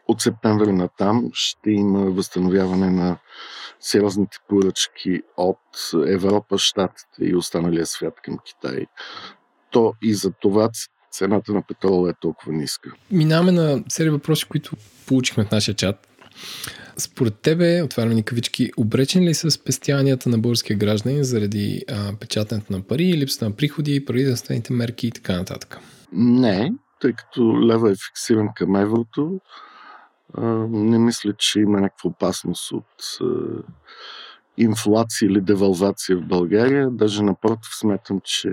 от 0.09 0.21
септември 0.21 0.73
на 0.73 0.89
там 0.99 1.31
ще 1.33 1.71
има 1.71 2.11
възстановяване 2.11 2.91
на 2.91 3.19
сериозните 3.81 4.37
поръчки 4.49 5.21
от 5.37 5.59
Европа, 6.07 6.59
Штатите 6.59 7.25
и 7.25 7.37
останалия 7.37 7.87
свят 7.87 8.15
към 8.25 8.39
Китай. 8.45 8.87
То 9.71 9.95
и 10.03 10.15
за 10.15 10.33
това 10.41 10.71
цената 11.13 11.53
на 11.53 11.63
петрола 11.63 12.11
е 12.11 12.15
толкова 12.21 12.53
ниска. 12.53 12.93
Минаваме 13.11 13.53
на 13.53 13.85
серия 13.89 14.13
въпроси, 14.13 14.47
които 14.49 14.77
получихме 15.07 15.45
в 15.45 15.51
нашия 15.51 15.75
чат. 15.75 16.09
Според 16.97 17.41
тебе, 17.41 17.83
отваряме 17.83 18.23
кавички, 18.23 18.71
обречен 18.77 19.25
ли 19.25 19.35
са 19.35 19.51
спестяванията 19.51 20.29
на 20.29 20.39
българския 20.39 20.77
граждани 20.77 21.25
заради 21.25 21.85
а, 21.91 22.17
печатането 22.21 22.73
на 22.73 22.83
пари, 22.83 23.19
липсата 23.19 23.45
на 23.45 23.57
приходи, 23.57 24.05
правителствените 24.05 24.73
мерки 24.73 25.07
и 25.07 25.11
така 25.11 25.37
нататък? 25.37 25.79
Не, 26.13 26.73
тъй 27.01 27.13
като 27.13 27.67
лева 27.67 27.91
е 27.91 27.95
фиксиран 27.95 28.49
към 28.57 28.77
еврото, 28.77 29.41
а, 30.35 30.45
не 30.69 30.99
мисля, 30.99 31.33
че 31.39 31.61
има 31.61 31.81
някаква 31.81 32.11
опасност 32.11 32.73
от 32.73 33.19
а, 33.21 33.25
инфлация 34.57 35.27
или 35.27 35.41
девалвация 35.41 36.17
в 36.17 36.27
България. 36.27 36.91
Даже 36.91 37.23
напротив, 37.23 37.71
смятам, 37.81 38.21
че 38.25 38.51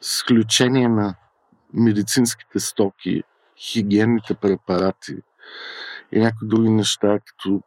с 0.00 0.14
изключение 0.14 0.88
на 0.88 1.14
медицинските 1.74 2.60
стоки, 2.60 3.22
хигиенните 3.58 4.34
препарати, 4.34 5.16
и 6.12 6.20
някои 6.20 6.48
други 6.48 6.70
неща, 6.70 7.18
като 7.26 7.62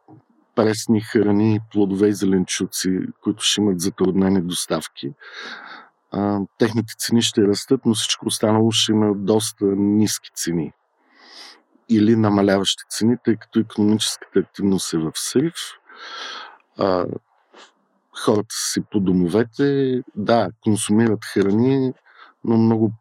пресни 0.54 1.00
храни, 1.00 1.60
плодове 1.72 2.08
и 2.08 2.12
зеленчуци, 2.12 3.00
които 3.22 3.42
ще 3.42 3.60
имат 3.60 3.80
затруднени 3.80 4.42
доставки. 4.42 5.12
А, 6.12 6.40
техните 6.58 6.94
цени 6.98 7.22
ще 7.22 7.42
растат, 7.42 7.80
но 7.86 7.94
всичко 7.94 8.26
останало 8.26 8.70
ще 8.70 8.92
има 8.92 9.14
доста 9.14 9.64
ниски 9.76 10.30
цени 10.34 10.72
или 11.88 12.16
намаляващи 12.16 12.84
цени, 12.90 13.16
тъй 13.24 13.36
като 13.36 13.58
економическата 13.58 14.38
активност 14.38 14.94
е 14.94 14.98
в 14.98 15.12
срив. 15.14 15.54
А, 16.78 17.04
хората 18.24 18.54
си 18.72 18.80
по 18.90 19.00
домовете, 19.00 20.02
да, 20.14 20.50
консумират 20.64 21.24
храни, 21.24 21.92
но 22.44 22.56
много 22.56 22.92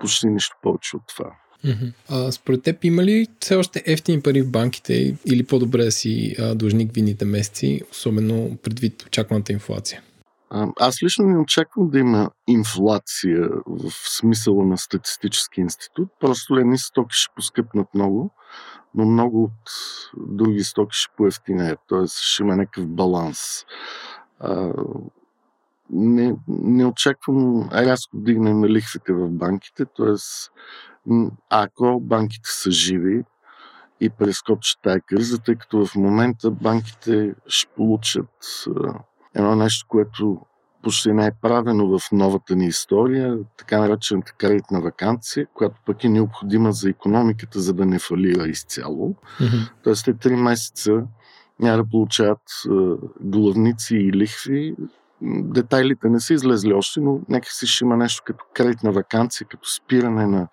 почти 0.00 0.26
нищо 0.26 0.56
повече 0.62 0.96
от 0.96 1.02
това. 1.06 1.36
А, 2.08 2.32
според 2.32 2.62
теб 2.62 2.84
има 2.84 3.04
ли 3.04 3.26
все 3.40 3.56
още 3.56 3.82
ефтини 3.86 4.22
пари 4.22 4.42
в 4.42 4.50
банките 4.50 5.16
или 5.26 5.46
по-добре 5.46 5.84
да 5.84 5.92
си 5.92 6.34
а, 6.38 6.54
длъжник 6.54 6.92
винните 6.94 7.24
месеци, 7.24 7.82
особено 7.90 8.56
предвид 8.62 9.02
очакваната 9.02 9.52
инфлация? 9.52 10.02
Аз 10.80 11.02
лично 11.02 11.26
не 11.26 11.38
очаквам 11.38 11.90
да 11.90 11.98
има 11.98 12.30
инфлация 12.48 13.48
в 13.66 13.90
смисъла 14.18 14.64
на 14.64 14.78
статистически 14.78 15.60
институт. 15.60 16.08
Просто 16.20 16.54
едни 16.54 16.78
стоки 16.78 17.16
ще 17.16 17.34
поскъпнат 17.36 17.86
много, 17.94 18.30
но 18.94 19.04
много 19.04 19.44
от 19.44 19.70
други 20.16 20.64
стоки 20.64 20.96
ще 20.96 21.14
поевтинеят. 21.16 21.78
Т.е. 21.88 22.06
ще 22.06 22.42
има 22.42 22.56
някакъв 22.56 22.86
баланс. 22.88 23.38
А, 24.38 24.72
не, 25.90 26.36
не 26.48 26.86
очаквам 26.86 27.68
рязко 27.72 28.16
дигне 28.16 28.54
на 28.54 28.68
лихвите 28.68 29.12
в 29.12 29.28
банките, 29.28 29.84
т.е 29.84 30.14
ако 31.50 32.00
банките 32.00 32.50
са 32.50 32.70
живи 32.70 33.24
и 34.00 34.10
прескочат 34.10 34.82
тази 34.82 35.00
криза, 35.00 35.38
тъй 35.38 35.54
като 35.54 35.86
в 35.86 35.94
момента 35.94 36.50
банките 36.50 37.34
ще 37.46 37.72
получат 37.76 38.28
едно 39.34 39.56
нещо, 39.56 39.86
което 39.88 40.40
почти 40.82 41.12
не 41.12 41.26
е 41.26 41.32
правено 41.42 41.98
в 41.98 42.12
новата 42.12 42.56
ни 42.56 42.66
история, 42.66 43.38
така 43.56 43.80
наречената 43.80 44.32
кредитна 44.32 44.80
вакансия, 44.80 45.46
която 45.54 45.80
пък 45.86 46.04
е 46.04 46.08
необходима 46.08 46.72
за 46.72 46.90
економиката, 46.90 47.60
за 47.60 47.72
да 47.74 47.86
не 47.86 47.98
фалира 47.98 48.48
изцяло. 48.48 49.14
Mm-hmm. 49.40 49.70
Тоест, 49.82 50.04
те 50.04 50.14
три 50.14 50.36
месеца 50.36 51.02
няма 51.60 51.76
да 51.76 51.88
получават 51.88 52.42
главници 53.20 53.96
и 53.96 54.12
лихви, 54.12 54.76
детайлите 55.26 56.08
не 56.08 56.20
са 56.20 56.34
излезли 56.34 56.72
още, 56.72 57.00
но 57.00 57.20
някакси 57.28 57.66
ще 57.66 57.84
има 57.84 57.96
нещо 57.96 58.22
като 58.26 58.44
кредитна 58.54 58.92
вакансия, 58.92 59.46
като 59.50 59.70
спиране 59.70 60.26
на 60.26 60.48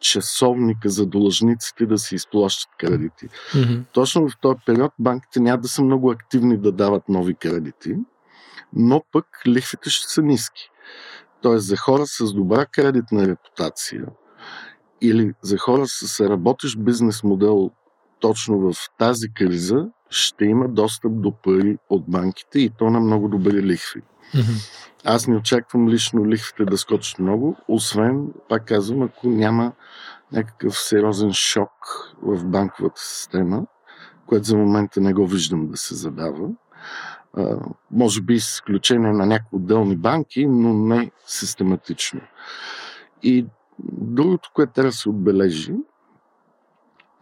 часовника 0.00 0.88
за 0.88 1.06
длъжниците 1.06 1.86
да 1.86 1.98
си 1.98 2.14
изплащат 2.14 2.70
кредити. 2.78 3.28
Mm-hmm. 3.28 3.84
Точно 3.92 4.28
в 4.28 4.32
този 4.40 4.58
период 4.66 4.92
банките 4.98 5.40
няма 5.40 5.58
да 5.58 5.68
са 5.68 5.82
много 5.82 6.10
активни 6.10 6.58
да 6.58 6.72
дават 6.72 7.08
нови 7.08 7.34
кредити, 7.34 7.96
но 8.72 9.02
пък 9.12 9.26
лихвите 9.46 9.90
ще 9.90 10.12
са 10.12 10.22
ниски. 10.22 10.70
Тоест 11.42 11.66
за 11.66 11.76
хора 11.76 12.06
с 12.06 12.32
добра 12.32 12.66
кредитна 12.66 13.28
репутация 13.28 14.04
или 15.00 15.34
за 15.42 15.58
хора 15.58 15.86
с 15.86 16.20
работещ 16.20 16.78
бизнес 16.78 17.22
модел 17.22 17.70
точно 18.20 18.58
в 18.58 18.74
тази 18.98 19.28
криза, 19.34 19.86
ще 20.14 20.44
има 20.44 20.68
достъп 20.68 21.12
до 21.20 21.32
пари 21.32 21.78
от 21.90 22.04
банките 22.08 22.60
и 22.60 22.70
то 22.70 22.90
на 22.90 23.00
много 23.00 23.28
добри 23.28 23.62
лихви. 23.62 24.02
Mm-hmm. 24.34 24.84
Аз 25.04 25.26
не 25.26 25.36
очаквам 25.36 25.88
лично 25.88 26.26
лихвите 26.26 26.64
да 26.64 26.78
скочат 26.78 27.18
много, 27.18 27.56
освен, 27.68 28.26
пак 28.48 28.66
казвам, 28.66 29.02
ако 29.02 29.28
няма 29.28 29.72
някакъв 30.32 30.78
сериозен 30.78 31.32
шок 31.32 31.70
в 32.22 32.44
банковата 32.44 33.00
система, 33.00 33.66
което 34.26 34.44
за 34.44 34.56
момента 34.56 35.00
не 35.00 35.12
го 35.12 35.26
виждам 35.26 35.68
да 35.68 35.76
се 35.76 35.94
задава. 35.94 36.48
А, 37.36 37.56
може 37.90 38.22
би 38.22 38.40
с 38.40 38.48
изключение 38.48 39.12
на 39.12 39.26
някои 39.26 39.56
отделни 39.56 39.96
банки, 39.96 40.46
но 40.46 40.74
не 40.74 41.10
систематично. 41.26 42.20
И 43.22 43.46
другото, 43.92 44.50
което 44.54 44.72
трябва 44.72 44.90
да 44.90 44.96
се 44.96 45.08
отбележи, 45.08 45.74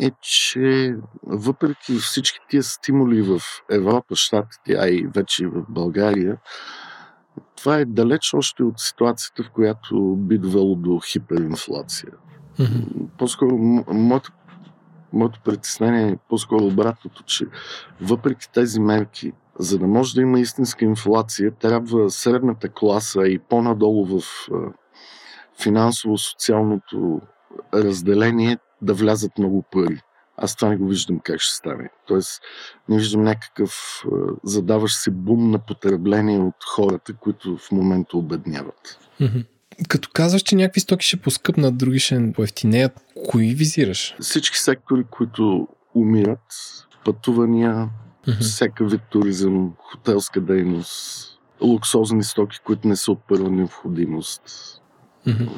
е, 0.02 0.10
че 0.20 0.96
въпреки 1.26 1.94
всички 1.94 2.38
тия 2.48 2.62
стимули 2.62 3.22
в 3.22 3.40
Европа, 3.70 4.16
Штатите, 4.16 4.76
а 4.78 4.88
и 4.88 5.06
вече 5.14 5.44
и 5.44 5.46
в 5.46 5.64
България, 5.68 6.36
това 7.56 7.78
е 7.78 7.84
далеч 7.84 8.34
още 8.34 8.62
от 8.62 8.80
ситуацията, 8.80 9.42
в 9.42 9.50
която 9.50 10.16
би 10.16 10.38
довело 10.38 10.74
до 10.74 11.00
хиперинфлация. 11.00 12.12
Mm-hmm. 12.58 13.08
По-скоро, 13.18 13.58
моето, 13.88 14.32
моето 15.12 15.40
притеснение 15.44 16.08
е 16.08 16.18
по-скоро 16.28 16.64
обратното, 16.64 17.22
че 17.22 17.46
въпреки 18.00 18.52
тези 18.52 18.80
мерки, 18.80 19.32
за 19.58 19.78
да 19.78 19.86
може 19.86 20.14
да 20.14 20.22
има 20.22 20.40
истинска 20.40 20.84
инфлация, 20.84 21.50
трябва 21.50 22.10
средната 22.10 22.68
класа 22.68 23.22
и 23.28 23.38
по-надолу 23.38 24.06
в 24.06 24.22
финансово-социалното 25.62 27.20
разделение 27.74 28.58
да 28.82 28.94
влязат 28.94 29.38
много 29.38 29.64
пари. 29.72 30.00
Аз 30.36 30.56
това 30.56 30.68
не 30.68 30.76
го 30.76 30.88
виждам 30.88 31.20
как 31.24 31.40
ще 31.40 31.54
стане. 31.54 31.90
Тоест, 32.06 32.40
не 32.88 32.96
виждам 32.96 33.22
някакъв 33.22 34.02
задаващ 34.44 34.96
се 34.96 35.10
бум 35.10 35.50
на 35.50 35.58
потребление 35.58 36.38
от 36.38 36.64
хората, 36.66 37.12
които 37.12 37.56
в 37.56 37.72
момента 37.72 38.16
обедняват. 38.16 38.98
Като 39.88 40.08
казваш, 40.12 40.42
че 40.42 40.56
някакви 40.56 40.80
стоки 40.80 41.06
ще 41.06 41.16
поскъпнат, 41.16 41.76
други 41.76 41.98
ще 41.98 42.32
поевтинеят, 42.32 42.92
кои 43.28 43.54
визираш? 43.54 44.16
Всички 44.20 44.58
сектори, 44.58 45.04
които 45.10 45.68
умират, 45.94 46.40
пътувания, 47.04 47.88
mm-hmm. 48.26 48.40
всяка 48.40 48.84
вид 48.84 49.00
туризъм, 49.10 49.72
хотелска 49.78 50.40
дейност, 50.40 51.28
луксозни 51.60 52.24
стоки, 52.24 52.58
които 52.64 52.88
не 52.88 52.96
са 52.96 53.12
от 53.12 53.20
първа 53.28 53.50
необходимост. 53.50 54.42
Mm-hmm. 55.26 55.48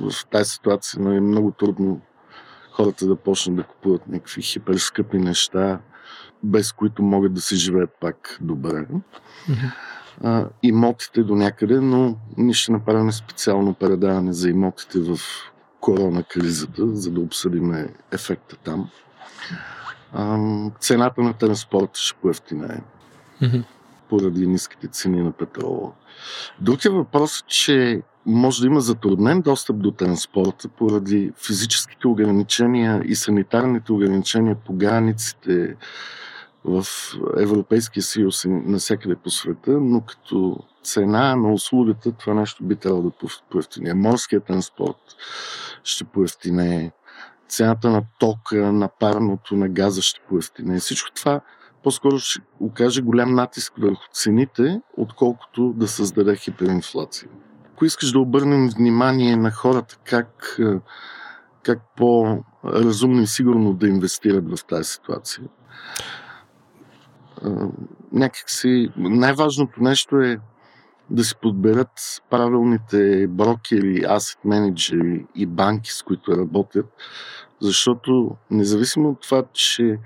В 0.00 0.26
тази 0.26 0.50
ситуация 0.50 1.02
нали, 1.02 1.16
е 1.16 1.20
много 1.20 1.50
трудно 1.50 2.00
хората 2.80 3.06
да 3.06 3.16
почнат 3.16 3.56
да 3.56 3.62
купуват 3.62 4.08
някакви 4.08 4.42
хиперскъпи 4.42 5.18
неща, 5.18 5.80
без 6.42 6.72
които 6.72 7.02
могат 7.02 7.34
да 7.34 7.40
се 7.40 7.56
живеят 7.56 7.90
пак 8.00 8.38
добре. 8.40 8.86
Mm-hmm. 8.86 9.72
А, 10.22 10.48
имотите 10.62 11.22
до 11.22 11.34
някъде, 11.34 11.80
но 11.80 12.16
ние 12.36 12.54
ще 12.54 12.72
направим 12.72 13.12
специално 13.12 13.74
предаване 13.74 14.32
за 14.32 14.50
имотите 14.50 15.00
в 15.00 15.18
корона 15.80 16.22
кризата, 16.22 16.96
за 16.96 17.10
да 17.10 17.20
обсъдим 17.20 17.88
ефекта 18.12 18.56
там. 18.56 18.90
А, 20.12 20.38
цената 20.80 21.22
на 21.22 21.32
транспорта 21.32 22.00
ще 22.00 22.18
поевтинее. 22.18 22.80
Mm-hmm. 23.42 23.64
Поради 24.08 24.46
ниските 24.46 24.88
цени 24.88 25.22
на 25.22 25.32
петрола. 25.32 25.92
Въпрос 26.90 27.40
е, 27.40 27.44
че 27.46 28.02
може 28.26 28.60
да 28.60 28.66
има 28.66 28.80
затруднен 28.80 29.40
достъп 29.40 29.78
до 29.78 29.90
транспорта 29.90 30.68
поради 30.68 31.32
физическите 31.46 32.08
ограничения 32.08 33.02
и 33.04 33.14
санитарните 33.14 33.92
ограничения 33.92 34.56
по 34.66 34.72
границите 34.72 35.76
в 36.64 36.84
Европейския 37.38 38.02
съюз 38.02 38.44
и 38.44 38.48
навсякъде 38.48 39.16
по 39.16 39.30
света, 39.30 39.70
но 39.70 40.00
като 40.00 40.58
цена 40.82 41.36
на 41.36 41.52
услугата 41.52 42.12
това 42.12 42.34
нещо 42.34 42.64
би 42.64 42.76
трябвало 42.76 43.02
да 43.02 43.28
поевтине. 43.50 43.94
Морският 43.94 44.44
транспорт 44.44 44.96
ще 45.84 46.04
поевтине, 46.04 46.92
цената 47.48 47.90
на 47.90 48.02
тока, 48.18 48.72
на 48.72 48.88
парното, 48.88 49.56
на 49.56 49.68
газа 49.68 50.02
ще 50.02 50.20
поевтине. 50.28 50.78
Всичко 50.78 51.10
това 51.14 51.40
по-скоро 51.82 52.18
ще 52.18 52.40
окаже 52.60 53.02
голям 53.02 53.34
натиск 53.34 53.72
върху 53.78 54.04
цените, 54.12 54.80
отколкото 54.96 55.72
да 55.76 55.88
създаде 55.88 56.36
хиперинфлация 56.36 57.28
ако 57.80 57.84
искаш 57.86 58.12
да 58.12 58.18
обърнем 58.18 58.68
внимание 58.68 59.36
на 59.36 59.50
хората 59.50 59.98
как, 60.04 60.56
е, 60.58 60.80
как 61.62 61.78
по-разумно 61.96 63.22
и 63.22 63.26
сигурно 63.26 63.74
да 63.74 63.88
инвестират 63.88 64.58
в 64.58 64.64
тази 64.64 64.84
ситуация, 64.84 65.44
е, 67.44 67.48
някакси 68.12 68.88
най-важното 68.96 69.82
нещо 69.82 70.16
е 70.16 70.38
да 71.10 71.24
си 71.24 71.34
подберат 71.42 72.22
правилните 72.30 73.26
брокери, 73.26 74.04
асет 74.08 74.44
менеджери 74.44 75.26
и 75.34 75.46
банки, 75.46 75.90
с 75.90 76.02
които 76.02 76.36
работят, 76.36 76.86
защото 77.60 78.36
независимо 78.50 79.08
от 79.08 79.20
това, 79.20 79.44
че 79.52 79.98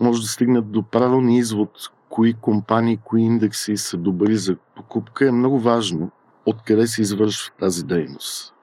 може 0.00 0.22
да 0.22 0.28
стигнат 0.28 0.70
до 0.70 0.82
правилния 0.82 1.38
извод 1.38 1.70
кои 2.08 2.34
компании, 2.34 2.98
кои 3.04 3.22
индекси 3.22 3.76
са 3.76 3.96
добри 3.96 4.36
за 4.36 4.56
покупка, 4.76 5.28
е 5.28 5.32
много 5.32 5.60
важно 5.60 6.10
откъде 6.46 6.86
се 6.86 7.02
извършва 7.02 7.54
тази 7.60 7.84
дейност. 7.84 8.54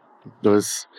Тоест, 0.43 0.89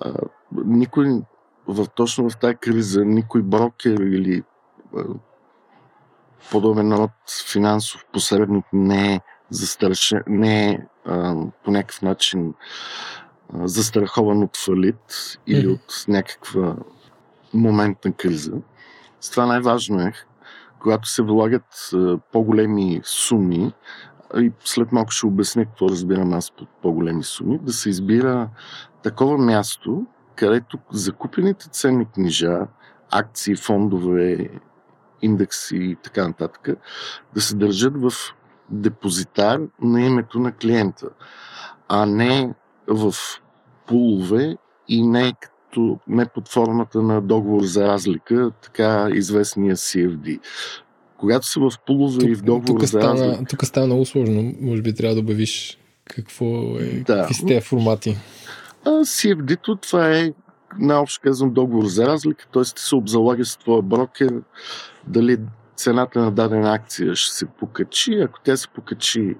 а, 0.00 0.12
никой 0.52 1.22
в, 1.68 1.86
точно 1.94 2.30
в 2.30 2.38
тази 2.38 2.54
криза, 2.54 3.04
никой 3.04 3.42
брокер 3.42 3.98
или 3.98 4.42
а, 4.96 5.04
подобен 6.50 6.92
род 6.92 7.10
финансов 7.52 8.06
посредник 8.12 8.64
не 8.72 9.14
е 9.14 9.20
застрашен, 9.50 10.22
не 10.26 10.70
е 10.70 10.78
а, 11.04 11.34
по 11.64 11.70
някакъв 11.70 12.02
начин 12.02 12.54
а, 13.54 13.68
застрахован 13.68 14.42
от 14.42 14.56
фалит 14.56 15.38
или 15.46 15.66
mm-hmm. 15.66 15.74
от 15.74 16.04
някаква 16.08 16.76
моментна 17.54 18.12
криза. 18.12 18.52
С 19.20 19.30
това 19.30 19.46
най-важно 19.46 20.00
е, 20.00 20.12
когато 20.80 21.08
се 21.08 21.22
влагат 21.22 21.90
а, 21.94 22.18
по-големи 22.32 23.00
суми, 23.04 23.72
и 24.36 24.52
след 24.64 24.92
малко 24.92 25.10
ще 25.10 25.26
обясня 25.26 25.64
какво 25.64 25.88
разбирам 25.88 26.32
аз 26.32 26.50
под 26.50 26.68
по-големи 26.82 27.22
суми, 27.22 27.58
да 27.62 27.72
се 27.72 27.90
избира 27.90 28.48
такова 29.02 29.38
място, 29.38 30.06
където 30.36 30.78
закупените 30.92 31.68
ценни 31.68 32.06
книжа, 32.06 32.66
акции, 33.10 33.56
фондове, 33.56 34.48
индекси 35.22 35.76
и 35.76 35.96
така 36.02 36.28
нататък, 36.28 36.68
да 37.34 37.40
се 37.40 37.56
държат 37.56 37.96
в 37.96 38.12
депозитар 38.70 39.60
на 39.80 40.00
името 40.00 40.38
на 40.38 40.52
клиента, 40.52 41.08
а 41.88 42.06
не 42.06 42.54
в 42.86 43.14
пулове 43.86 44.56
и 44.88 45.06
не 45.06 45.32
като 45.40 45.98
не 46.08 46.26
под 46.26 46.48
формата 46.48 47.02
на 47.02 47.20
договор 47.20 47.62
за 47.62 47.88
разлика, 47.88 48.50
така 48.62 49.08
известния 49.12 49.76
CFD 49.76 50.40
когато 51.18 51.46
са 51.46 51.60
в 51.60 51.70
тук, 51.86 52.22
и 52.22 52.34
в 52.34 52.42
договор 52.42 52.66
тук 52.66 52.80
за 52.80 52.86
стана, 52.86 53.44
Тук 53.48 53.64
става 53.64 53.86
много 53.86 54.04
сложно. 54.04 54.54
Може 54.60 54.82
би 54.82 54.94
трябва 54.94 55.14
да 55.14 55.20
обявиш 55.20 55.78
какво 56.04 56.44
е, 56.78 56.84
да. 57.06 57.16
какви 57.16 57.34
са 57.34 57.46
тези 57.46 57.60
формати. 57.60 58.16
А, 58.84 58.90
CFD-то 58.90 59.76
това 59.76 60.16
е 60.16 60.32
най-общо 60.78 61.20
казвам 61.22 61.52
договор 61.52 61.86
за 61.86 62.06
разлика, 62.06 62.46
т.е. 62.52 62.62
ти 62.62 62.82
се 62.82 62.94
обзалагаш 62.94 63.48
с 63.48 63.56
твоя 63.56 63.82
брокер 63.82 64.42
дали 65.06 65.38
цената 65.76 66.20
на 66.20 66.30
дадена 66.30 66.74
акция 66.74 67.16
ще 67.16 67.36
се 67.36 67.46
покачи. 67.46 68.14
Ако 68.14 68.40
тя 68.44 68.56
се 68.56 68.68
покачи, 68.68 69.34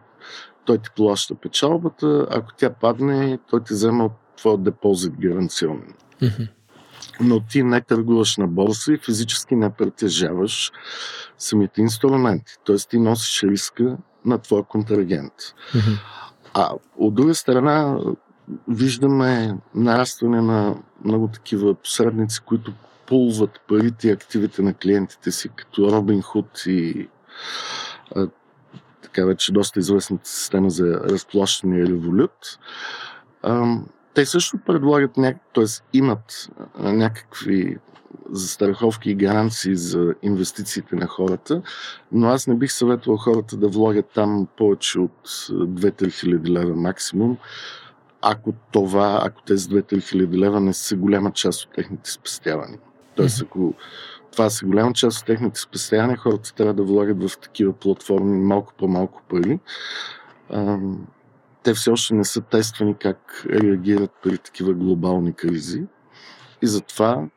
той 0.64 0.78
ти 0.78 0.90
плаща 0.96 1.34
печалбата. 1.34 2.26
Ако 2.30 2.52
тя 2.56 2.70
падне, 2.70 3.38
той 3.50 3.64
ти 3.64 3.72
взема 3.72 4.10
твоя 4.36 4.58
депозит 4.58 5.12
гаранционен. 5.20 5.94
Mm-hmm 6.22 6.48
но 7.20 7.40
ти 7.40 7.62
не 7.62 7.80
търгуваш 7.80 8.36
на 8.36 8.46
борса 8.46 8.92
и 8.92 8.98
физически 8.98 9.56
не 9.56 9.70
притежаваш 9.70 10.72
самите 11.38 11.80
инструменти. 11.80 12.52
Тоест 12.64 12.90
ти 12.90 12.98
носиш 12.98 13.42
риска 13.42 13.96
на 14.24 14.38
твоя 14.38 14.62
контрагент. 14.62 15.32
Mm-hmm. 15.32 15.98
А 16.54 16.70
от 16.98 17.14
друга 17.14 17.34
страна 17.34 17.98
виждаме 18.68 19.56
нарастване 19.74 20.40
на 20.40 20.76
много 21.04 21.28
такива 21.28 21.74
посредници, 21.74 22.40
които 22.40 22.72
ползват 23.06 23.60
парите 23.68 24.08
и 24.08 24.12
активите 24.12 24.62
на 24.62 24.74
клиентите 24.74 25.32
си, 25.32 25.48
като 25.48 25.92
Робин 25.92 26.22
Худ 26.22 26.62
и 26.66 27.08
а, 28.16 28.28
така 29.02 29.24
вече 29.24 29.52
доста 29.52 29.78
известната 29.78 30.28
система 30.28 30.70
за 30.70 30.84
разплащане 30.86 31.86
револют 31.86 32.58
те 34.18 34.26
също 34.26 34.58
предлагат, 34.66 35.14
т.е. 35.54 35.64
имат 35.92 36.50
някакви 36.78 37.76
застраховки 38.30 39.10
и 39.10 39.14
гаранции 39.14 39.76
за 39.76 40.14
инвестициите 40.22 40.96
на 40.96 41.06
хората, 41.06 41.62
но 42.12 42.28
аз 42.28 42.46
не 42.46 42.54
бих 42.54 42.72
съветвал 42.72 43.16
хората 43.16 43.56
да 43.56 43.68
влагат 43.68 44.06
там 44.14 44.48
повече 44.56 44.98
от 45.00 45.26
2-3 45.26 46.12
хиляди 46.12 46.52
лева 46.52 46.74
максимум, 46.74 47.36
ако 48.22 48.54
това, 48.72 49.20
ако 49.24 49.42
тези 49.42 49.68
2-3 49.68 50.02
хиляди 50.02 50.38
лева 50.38 50.60
не 50.60 50.72
са 50.72 50.96
голяма 50.96 51.30
част 51.30 51.64
от 51.64 51.70
техните 51.74 52.10
спестявания. 52.10 52.78
Тоест, 53.16 53.42
ако 53.42 53.74
това 54.32 54.50
са 54.50 54.66
голяма 54.66 54.92
част 54.92 55.20
от 55.20 55.26
техните 55.26 55.60
спестявания, 55.60 56.16
хората 56.16 56.54
трябва 56.54 56.74
да 56.74 56.82
влагат 56.82 57.30
в 57.30 57.38
такива 57.38 57.72
платформи 57.72 58.40
малко 58.40 58.72
по-малко 58.78 59.22
пари 59.28 59.58
те 61.68 61.74
все 61.74 61.90
още 61.90 62.14
не 62.14 62.24
са 62.24 62.40
тествани 62.40 62.94
как 63.00 63.46
реагират 63.50 64.10
при 64.22 64.38
такива 64.38 64.72
глобални 64.74 65.32
кризи. 65.32 65.82
И 66.62 66.66
затова, 66.66 67.28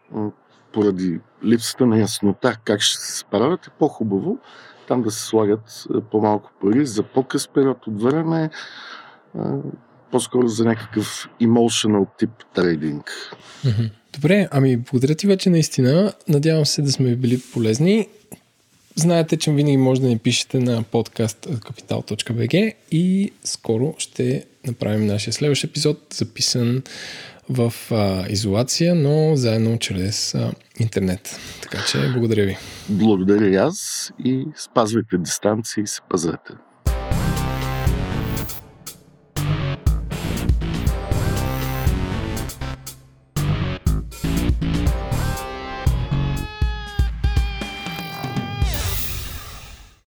поради 0.74 1.20
липсата 1.46 1.86
на 1.86 2.00
яснота 2.00 2.58
как 2.66 2.82
ще 2.82 2.98
се 2.98 3.18
справят, 3.18 3.68
е 3.68 3.70
по-хубаво 3.80 4.38
там 4.88 5.02
да 5.02 5.12
се 5.12 5.26
слагат 5.26 5.88
по-малко 6.12 6.52
пари 6.62 6.86
за 6.86 7.04
по-къс 7.04 7.48
период 7.48 7.88
от 7.88 8.02
време, 8.02 8.50
по-скоро 10.12 10.48
за 10.48 10.66
някакъв 10.66 11.30
emotional 11.42 12.08
тип 12.18 12.30
трейдинг. 12.54 13.12
Добре, 14.14 14.48
ами 14.52 14.78
благодаря 14.78 15.16
ти 15.16 15.28
вече 15.28 15.50
наистина. 15.50 16.14
Надявам 16.28 16.66
се 16.66 16.82
да 16.82 16.92
сме 16.92 17.16
били 17.16 17.42
полезни. 17.54 18.08
Знаете, 19.02 19.38
че 19.38 19.52
винаги 19.52 19.78
може 19.78 20.02
да 20.02 20.08
ни 20.08 20.18
пишете 20.18 20.60
на 20.60 20.84
podcast.capital.bg 20.84 22.74
и 22.92 23.32
скоро 23.44 23.96
ще 23.98 24.46
направим 24.68 25.06
нашия 25.08 25.34
следващ 25.34 25.64
епизод, 25.64 25.98
записан 26.14 26.84
в 27.50 27.74
а, 27.92 28.26
изолация, 28.30 28.96
но 28.96 29.36
заедно 29.36 29.80
чрез 29.80 30.36
а, 30.36 30.52
интернет. 30.80 31.40
Така 31.62 31.78
че 31.92 31.98
благодаря 32.12 32.46
ви. 32.46 32.58
Благодаря 32.90 33.50
и 33.50 33.56
аз 33.56 34.12
и 34.26 34.46
спазвайте 34.56 35.18
дистанции 35.18 35.84
и 35.84 35.88
се 35.88 36.02
пазете. 36.10 36.54